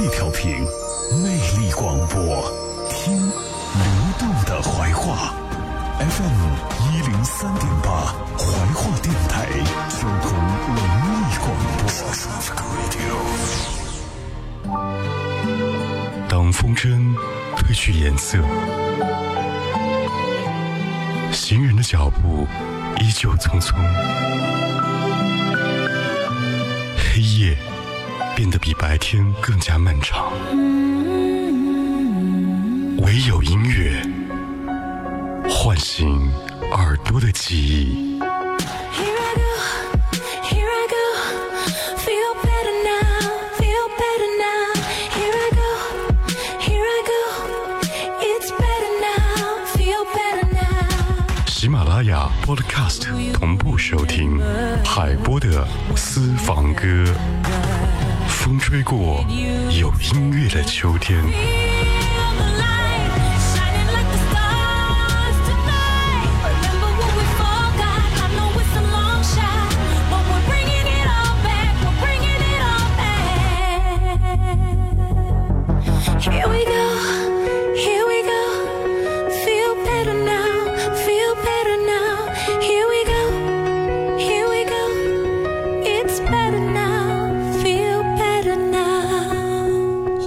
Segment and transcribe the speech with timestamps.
[0.00, 0.64] 力调频，
[1.22, 2.50] 魅力广播，
[2.88, 3.34] 听流
[4.18, 5.34] 动的怀化
[5.98, 6.40] ，FM
[6.80, 9.46] 一零三点八，怀化电台
[9.90, 10.32] 交通
[10.68, 11.84] 文艺广播。
[16.30, 17.14] 当风筝
[17.54, 18.38] 褪去颜色，
[21.30, 22.46] 行人的脚步
[23.00, 23.74] 依旧匆匆，
[26.96, 27.54] 黑夜。
[28.40, 30.32] 变得比白天更加漫长，
[33.02, 34.02] 唯有音乐
[35.46, 36.32] 唤醒
[36.72, 38.18] 耳朵的记忆。
[51.46, 54.40] 喜马拉雅 Podcast 同步收听
[54.82, 57.04] 海波的私房歌。
[58.50, 59.24] 风吹过
[59.78, 61.22] 有音乐的秋天。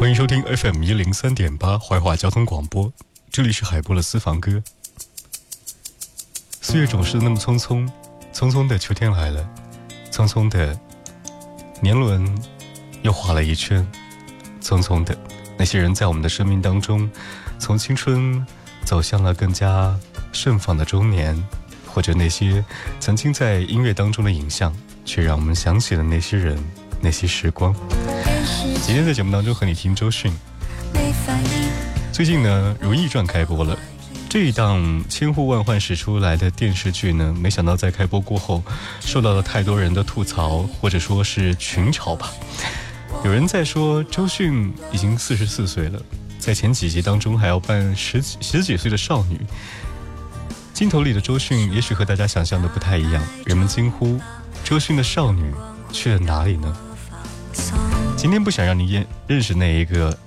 [0.04, 2.92] 欢迎收听 FM 一零三点八怀化交通广播，
[3.32, 4.62] 这里是海波的私房歌。
[6.60, 7.90] 四月总是那么匆匆，
[8.34, 9.50] 匆匆的秋天来了，
[10.12, 10.78] 匆匆的
[11.80, 12.38] 年轮
[13.02, 13.90] 又画了一圈，
[14.62, 15.18] 匆匆的
[15.58, 17.10] 那些人在我们的生命当中，
[17.58, 18.46] 从青春
[18.84, 19.98] 走向了更加
[20.34, 21.42] 盛放的中年，
[21.88, 22.62] 或者那些
[23.00, 26.62] 曾经在音乐当中的影像，却让我们想起了那些人，
[27.00, 27.74] 那些时光。
[28.86, 30.30] 今天在节目当中和你听周迅。
[32.12, 33.80] 最近呢，《如懿传》开播了，
[34.30, 38.62] 这一档千呼万唤始出来的电视剧呢，没想到在开播过后，
[39.00, 42.30] 受到了太多人的吐槽，或者说是群嘲吧。
[43.24, 45.98] 有人在说周迅已经四十四岁了，
[46.38, 49.40] 在前几集当中还要扮十几十几岁的少女。
[50.74, 54.20] 镜头里的周迅也许和大家想象的不太一样，人们惊呼：
[54.62, 55.54] 周迅的少女
[55.94, 56.78] 去了哪里呢？
[58.24, 60.18] 今天不想让你认认识那一个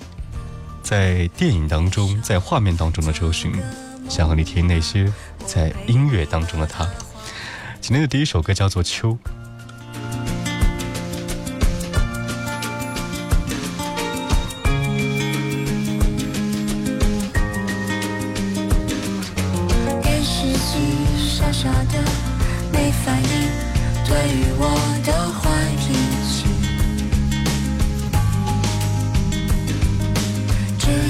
[0.82, 3.50] 在电影当中、在画面当中的周迅，
[4.06, 5.10] 想和你听那些
[5.46, 6.86] 在音乐当中的他。
[7.80, 9.12] 今天的第一首歌叫做《秋》。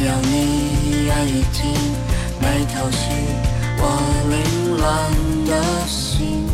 [0.07, 1.69] 只要你愿意听，
[2.41, 3.11] 没头绪，
[3.81, 3.83] 我
[4.31, 4.37] 凌
[4.77, 4.87] 乱
[5.45, 6.47] 的心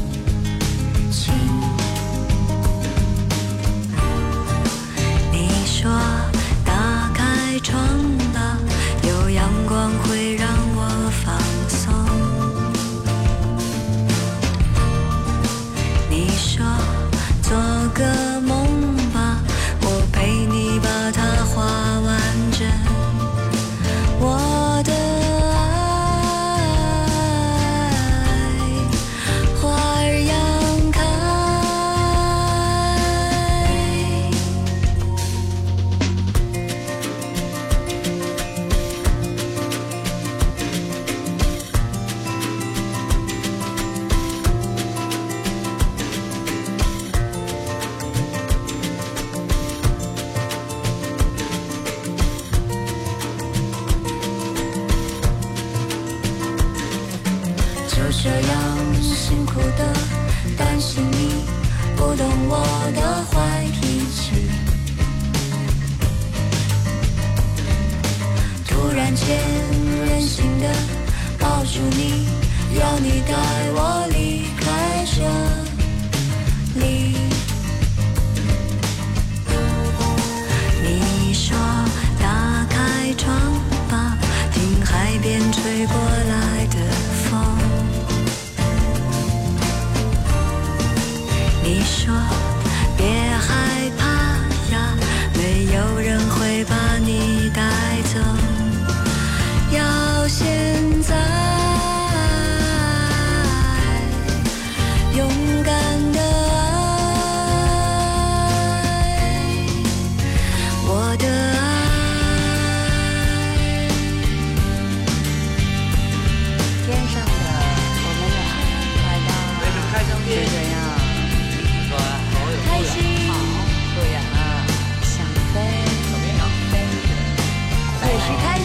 [1.10, 1.34] 情。
[5.30, 5.36] 你
[5.66, 5.90] 说
[6.64, 7.76] 打开窗
[8.32, 8.56] 吧，
[9.02, 11.61] 有阳光会让我放。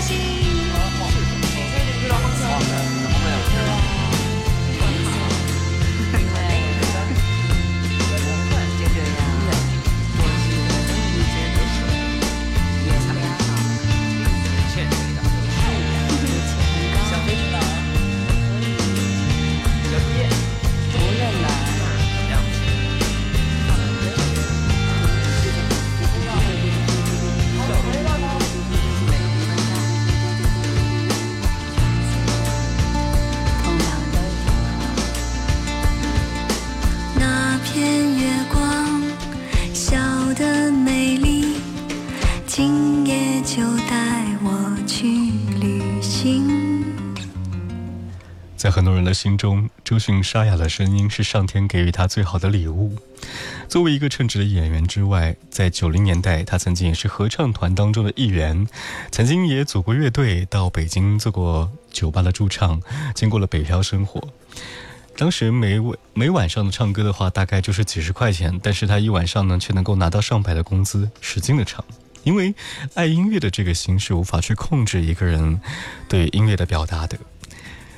[0.07, 0.46] see.
[48.67, 52.97] 在很多人的心中，周迅沙哑的声音是上天给予他最好的礼物。
[53.69, 58.67] 作为一个称职的演员之外，在九零年代，他曾经也是合唱团当中的一员，
[59.09, 62.81] 曾经也组过乐队，到北京做过酒吧的驻唱，
[63.15, 64.21] 经过了北漂生活。
[65.15, 71.85] 当时每晚每晚上的唱歌的话，大概就是几十块钱，但是他一晚上呢，却能够拿到上百的工资，使劲的唱。
[72.25, 72.53] 因为
[72.95, 75.61] 爱音乐的这个心是无法去控制一个人
[76.09, 77.17] 对音乐的表达的。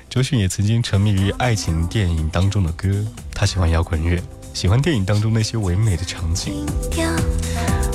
[0.10, 4.20] 周迅也曾经沉迷于爱情电影当中的歌，她喜欢摇滚乐，
[4.56, 6.66] 喜欢电影当中那些唯美的场景。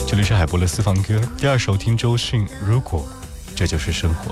[0.06, 3.04] 这里是海波的私房歌，第二首听周迅《如果
[3.56, 4.30] 这就是生活》，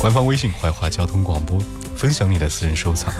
[0.00, 1.58] 官方微信怀化交通广播，
[1.96, 3.12] 分享你的私人收藏。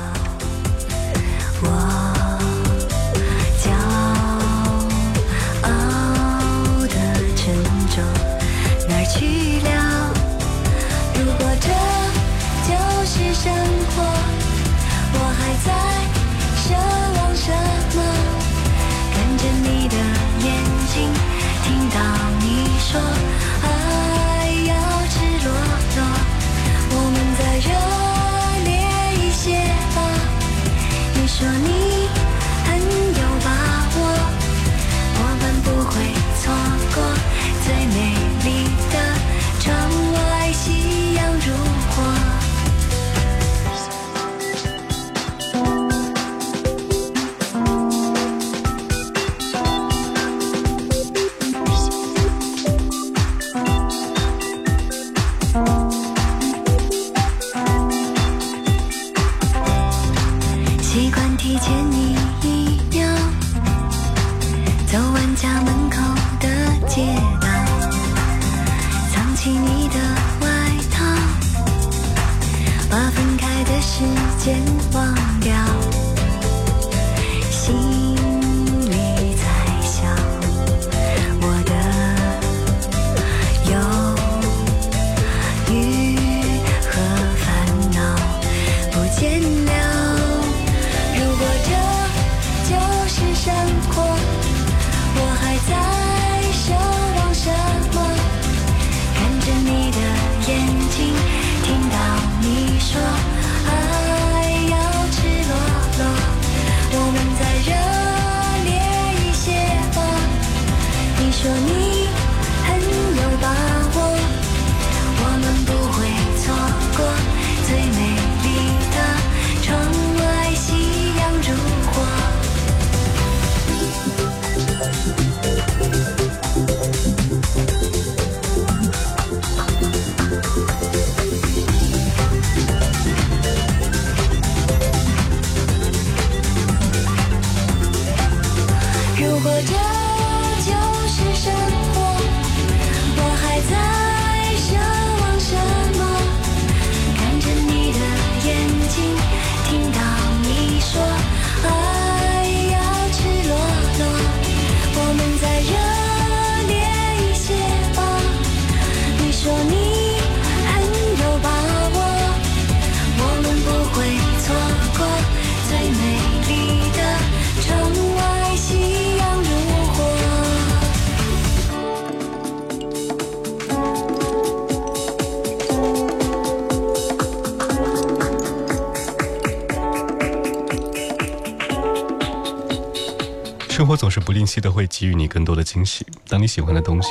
[183.77, 186.07] 生活总是不吝惜的会给予你更多的惊喜。
[186.31, 187.11] 当你喜欢的东西，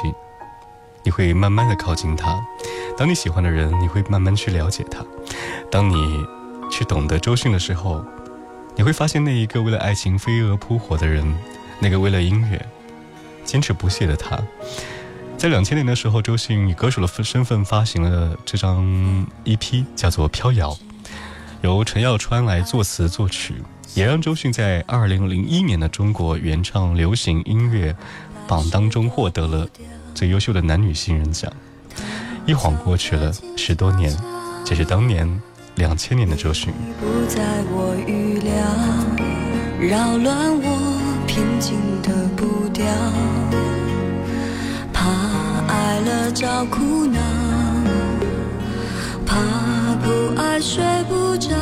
[1.04, 2.44] 你会慢慢的靠近它；
[2.98, 5.06] 当你喜欢的人，你会慢慢去了解他。
[5.70, 6.26] 当你
[6.72, 8.04] 去懂得周迅的时候，
[8.76, 11.38] 你会发现那一个为了爱情飞蛾扑火的人，
[11.80, 12.60] 那个为了音乐
[13.44, 14.36] 坚持不懈的他。
[15.38, 18.84] 在两千年的时候，周迅以歌手的身份发行了这张
[19.44, 20.72] EP，叫做《飘摇》，
[21.62, 23.54] 由陈耀川来作词作曲。
[23.96, 27.96] 也让周迅在二零零一年的中国原创流行音乐
[28.46, 29.66] 榜当中获得了
[30.14, 31.50] 最优秀的男女新人奖。
[32.46, 34.14] 一晃过去了十多年，
[34.66, 35.42] 这是当年
[35.76, 36.74] 两千年的周迅。
[37.00, 38.54] 不在我预料，
[39.80, 42.86] 扰乱我平静的步调，
[44.92, 45.10] 怕
[45.70, 47.18] 爱了找苦恼，
[49.26, 49.38] 怕
[50.04, 51.56] 不爱睡不着。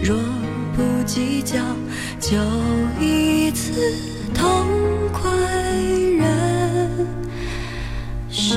[0.00, 0.16] 若
[0.76, 1.58] 不计较
[2.20, 2.36] 就
[3.00, 3.72] 一次
[4.32, 4.66] 痛
[5.12, 5.28] 快
[6.16, 7.06] 燃
[8.28, 8.56] 烧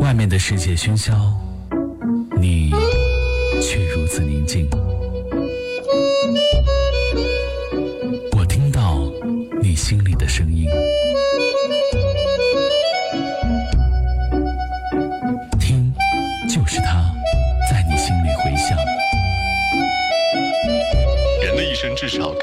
[0.00, 1.14] 外面的世界喧嚣
[2.40, 2.70] 你
[3.60, 4.68] 却如此宁静。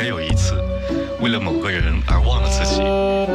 [0.05, 0.53] 只有一次
[1.19, 2.79] 为了某个人而忘了自己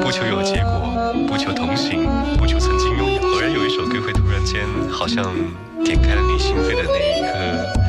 [0.00, 2.06] 不求有结果不求同行
[2.38, 3.28] 不求曾经拥有。
[3.28, 5.34] 偶然有一首歌会突然间好像
[5.84, 7.79] 点开了你心扉的那一刻。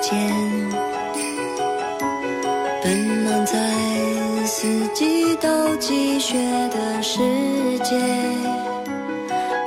[0.00, 0.32] 间
[2.82, 3.58] 奔忙在
[4.46, 6.38] 四季都积雪
[6.68, 7.18] 的世
[7.80, 7.98] 界，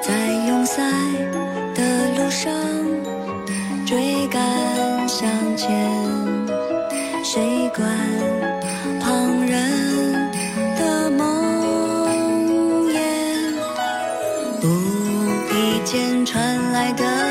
[0.01, 0.13] 在
[0.47, 0.81] 拥塞
[1.75, 2.51] 的路上
[3.85, 4.41] 追赶
[5.07, 5.69] 向前，
[7.23, 7.88] 谁管
[9.00, 10.31] 旁人
[10.77, 12.07] 的梦
[12.88, 12.95] 魇，
[14.61, 14.67] 不
[15.50, 17.30] 疲倦传来的。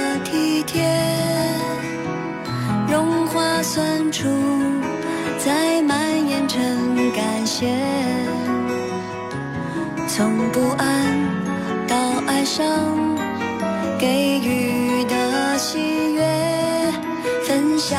[10.09, 10.87] 从不安
[11.87, 12.67] 到爱上，
[13.99, 16.23] 给予的喜悦
[17.47, 17.99] 分享。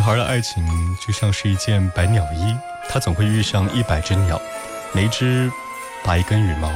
[0.00, 0.64] 女孩的爱情
[0.98, 2.56] 就像是一件百鸟衣，
[2.88, 4.40] 她总会遇上一百只鸟，
[4.94, 5.52] 每只
[6.02, 6.72] 拔一根羽毛，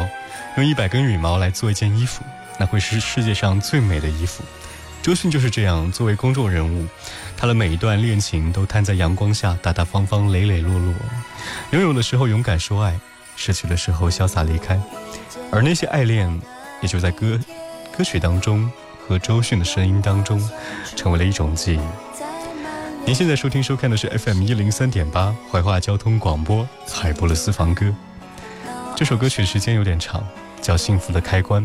[0.59, 2.23] 用一百根羽毛来做一件衣服，
[2.59, 4.45] 那会是世界上最美的衣服。
[5.01, 6.87] 周迅就是这样，作为公众人物，
[7.35, 10.95] 她的每一段恋情都摊在阳光下，大大方方、磊磊落落，
[11.71, 13.01] 拥有的时候勇敢说爱，
[13.37, 14.79] 失去的时候潇洒离开，
[15.51, 16.31] 而那些爱恋，
[16.83, 17.41] 也就在歌、
[17.97, 18.71] 歌曲当中
[19.09, 20.47] 和周迅的声音当中，
[20.95, 21.81] 成为了一种记忆。
[23.07, 27.95] 您现在收听收看的是 FM 一零三点八怀化交通广播海波的私房歌。
[28.97, 30.27] 这首歌曲时间有点长，
[30.63, 31.63] 叫《幸福的开关》，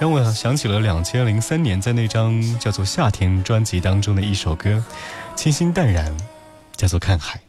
[0.00, 4.82] 让我想起了两千零三年在那张叫做《夏天》专辑当中的一首歌，
[5.36, 6.12] 清新淡然，
[6.76, 7.40] 叫做《看海》。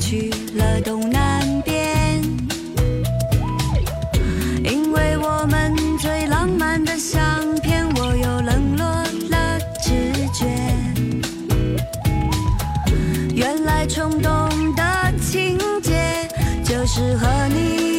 [0.00, 2.20] 去了东南边。
[4.64, 7.20] 因为我们最浪漫的相
[7.62, 8.86] 片，我又冷落
[9.28, 10.46] 了直觉。
[13.34, 14.30] 原来冲动
[14.74, 16.28] 的情节
[16.64, 17.89] 就是和你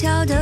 [0.00, 0.37] 悄的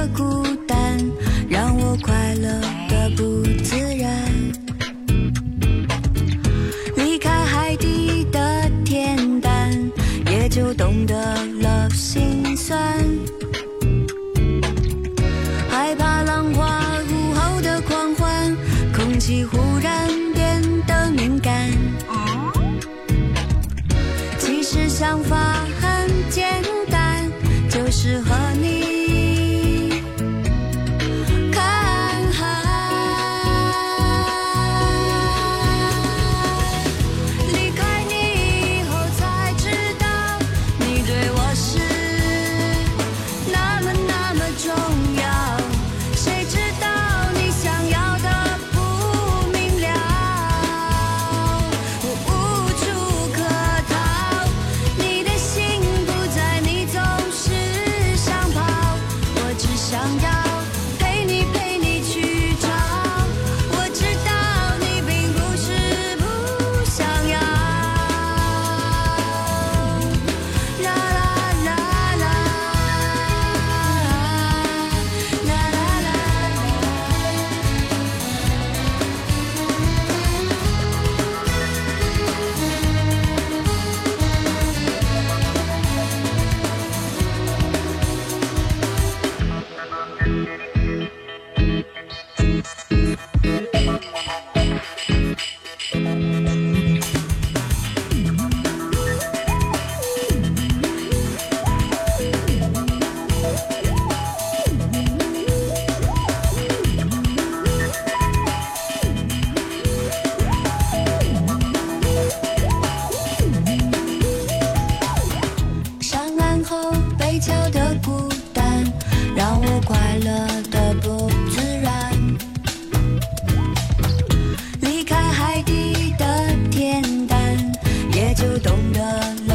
[128.36, 129.45] 就懂得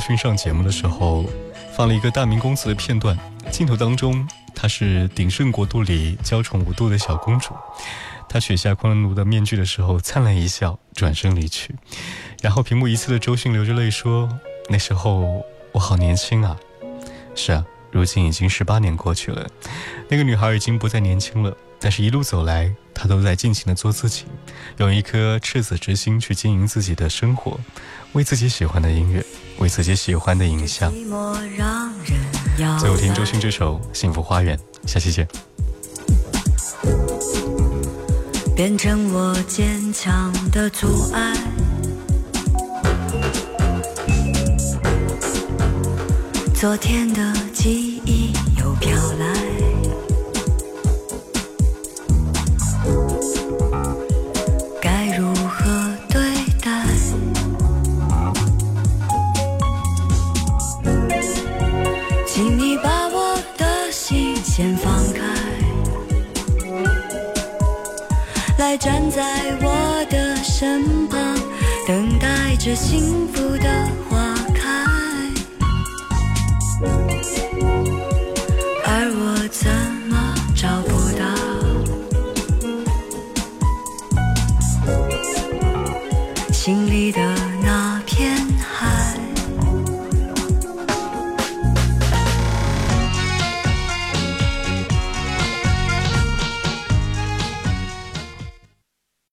[0.00, 1.26] 周迅上节目的时候，
[1.76, 3.14] 放了一个大明宫词的片段，
[3.50, 7.52] 镜头当中她是鼎盛国度里娇宠无度的小公主。
[8.26, 11.74] 她取下昆仑奴的面具的时候，灿烂一笑，转身离去。
[12.40, 14.26] 然后屏幕一侧的周迅流着泪说
[14.70, 16.56] ：“那时候我好年轻啊。”
[17.36, 19.46] 是啊，如今已经十八年过去了，
[20.08, 21.54] 那个女孩已经不再年轻了。
[21.80, 24.24] 但是，一路走来，他都在尽情的做自己，
[24.76, 27.58] 用一颗赤子之心去经营自己的生活，
[28.12, 29.24] 为自己喜欢的音乐，
[29.58, 30.92] 为自己喜欢的影像。
[32.78, 35.26] 最后听周迅这首《幸福花园》，下期见。
[38.54, 41.34] 变成我坚强的阻碍。
[46.54, 49.32] 昨天的记忆又飘来，
[72.70, 73.39] 着幸福